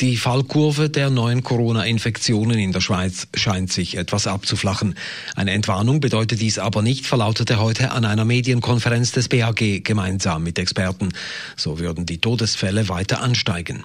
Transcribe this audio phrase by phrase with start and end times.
[0.00, 4.94] Die Fallkurve der neuen Corona-Infektionen in der Schweiz scheint sich etwas abzuflachen.
[5.36, 10.58] Eine Entwarnung bedeutet dies aber nicht, verlautete heute an einer Medienkonferenz des BAG gemeinsam mit
[10.58, 11.10] Experten.
[11.56, 13.84] So würden die Todesfälle weiter ansteigen.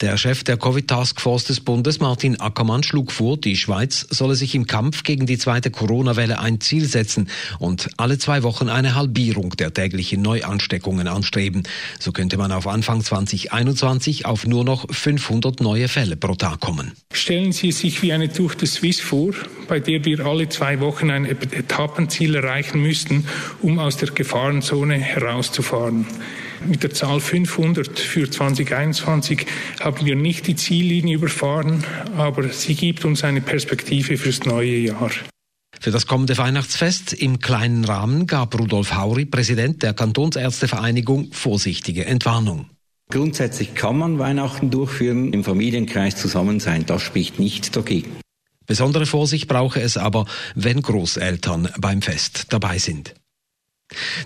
[0.00, 4.66] Der Chef der Covid-Taskforce des Bundes, Martin Ackermann, schlug vor, die Schweiz solle sich im
[4.66, 7.28] Kampf gegen die zweite Corona-Welle ein Ziel setzen
[7.60, 11.62] und alle zwei Wochen eine Halbierung der täglichen Neuansteckungen anstreben.
[12.00, 16.60] So könnte man auf Anfang 2021 auf nur noch 500 500 neue Fälle pro Tag
[16.60, 16.92] kommen.
[17.12, 19.32] Stellen Sie es sich wie eine Tour de Suisse vor,
[19.68, 23.26] bei der wir alle zwei Wochen ein Etappenziel erreichen müssten,
[23.62, 26.06] um aus der Gefahrenzone herauszufahren.
[26.66, 29.46] Mit der Zahl 500 für 2021
[29.80, 31.84] haben wir nicht die Ziellinie überfahren,
[32.16, 35.10] aber sie gibt uns eine Perspektive fürs neue Jahr.
[35.80, 42.66] Für das kommende Weihnachtsfest im kleinen Rahmen gab Rudolf Hauri, Präsident der Kantonsärztevereinigung, vorsichtige Entwarnung.
[43.10, 48.16] Grundsätzlich kann man Weihnachten durchführen, im Familienkreis zusammen sein, das spricht nicht dagegen.
[48.66, 53.14] Besondere Vorsicht brauche es aber, wenn Großeltern beim Fest dabei sind.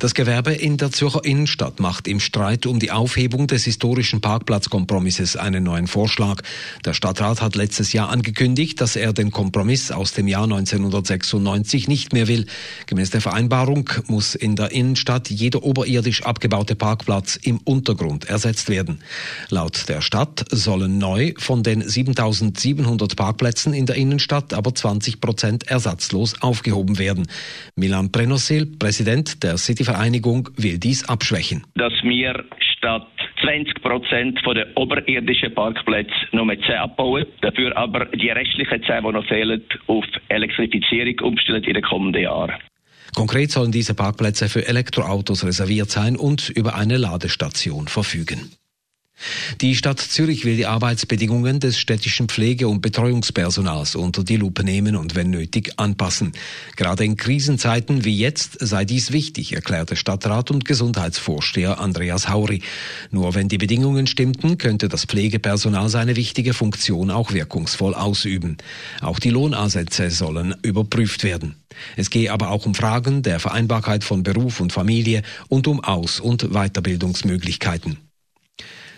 [0.00, 5.36] Das Gewerbe in der Zürcher Innenstadt macht im Streit um die Aufhebung des historischen Parkplatzkompromisses
[5.36, 6.42] einen neuen Vorschlag.
[6.84, 12.12] Der Stadtrat hat letztes Jahr angekündigt, dass er den Kompromiss aus dem Jahr 1996 nicht
[12.12, 12.46] mehr will.
[12.86, 19.00] Gemäß der Vereinbarung muss in der Innenstadt jeder oberirdisch abgebaute Parkplatz im Untergrund ersetzt werden.
[19.48, 25.68] Laut der Stadt sollen neu von den 7700 Parkplätzen in der Innenstadt aber 20 Prozent
[25.68, 27.28] ersatzlos aufgehoben werden.
[27.76, 31.64] Milan Prenosil, Präsident der der City-Vereinigung will dies abschwächen.
[31.74, 32.44] Dass wir
[32.76, 33.06] statt
[33.42, 39.26] 20 Prozent der oberirdischen Parkplätze nur 10 abbauen, dafür aber die restlichen 10, die noch
[39.26, 42.54] fehlen, auf Elektrifizierung umstellen in den kommenden Jahren.
[43.14, 48.52] Konkret sollen diese Parkplätze für Elektroautos reserviert sein und über eine Ladestation verfügen.
[49.60, 54.96] Die Stadt Zürich will die Arbeitsbedingungen des städtischen Pflege- und Betreuungspersonals unter die Lupe nehmen
[54.96, 56.32] und wenn nötig anpassen.
[56.76, 62.62] Gerade in Krisenzeiten wie jetzt sei dies wichtig, erklärte Stadtrat und Gesundheitsvorsteher Andreas Hauri.
[63.10, 68.56] Nur wenn die Bedingungen stimmten, könnte das Pflegepersonal seine wichtige Funktion auch wirkungsvoll ausüben.
[69.00, 71.54] Auch die Lohnansätze sollen überprüft werden.
[71.96, 76.20] Es gehe aber auch um Fragen der Vereinbarkeit von Beruf und Familie und um Aus-
[76.20, 77.98] und Weiterbildungsmöglichkeiten.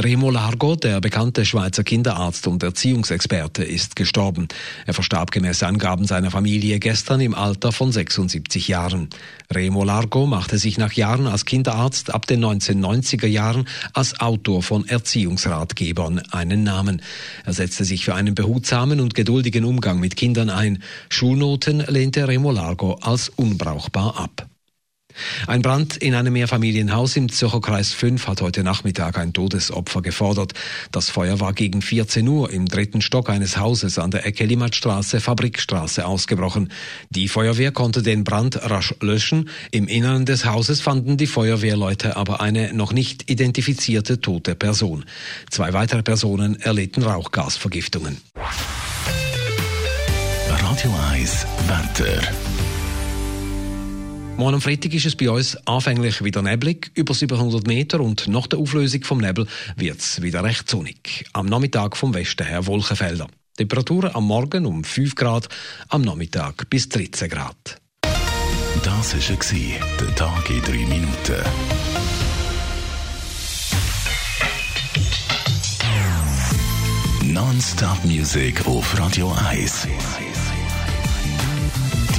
[0.00, 4.46] Remo Largo, der bekannte Schweizer Kinderarzt und Erziehungsexperte, ist gestorben.
[4.86, 9.08] Er verstarb gemäß Angaben seiner Familie gestern im Alter von 76 Jahren.
[9.52, 14.86] Remo Largo machte sich nach Jahren als Kinderarzt ab den 1990er Jahren als Autor von
[14.86, 17.02] Erziehungsratgebern einen Namen.
[17.44, 20.80] Er setzte sich für einen behutsamen und geduldigen Umgang mit Kindern ein.
[21.08, 24.47] Schulnoten lehnte Remo Largo als unbrauchbar ab.
[25.46, 30.52] Ein Brand in einem Mehrfamilienhaus im Zürcher Kreis 5 hat heute Nachmittag ein Todesopfer gefordert.
[30.92, 35.20] Das Feuer war gegen 14 Uhr im dritten Stock eines Hauses an der Ecke Limmatstraße,
[35.20, 36.70] Fabrikstraße ausgebrochen.
[37.10, 39.48] Die Feuerwehr konnte den Brand rasch löschen.
[39.70, 45.04] Im Inneren des Hauses fanden die Feuerwehrleute aber eine noch nicht identifizierte tote Person.
[45.50, 48.18] Zwei weitere Personen erlitten Rauchgasvergiftungen.
[50.48, 52.67] Radio 1 Wetter.
[54.38, 58.46] Morgen am Freitag ist es bei uns anfänglich wieder neblig, über 700 Meter und nach
[58.46, 61.24] der Auflösung vom Nebel wird es wieder recht sonnig.
[61.32, 63.26] Am Nachmittag vom Westen her Wolkenfelder.
[63.56, 65.48] Temperaturen am Morgen um 5 Grad,
[65.88, 67.80] am Nachmittag bis 13 Grad.
[68.84, 71.42] Das war der Tag in 3 Minuten.
[77.24, 79.88] Non-Stop Music auf Radio 1.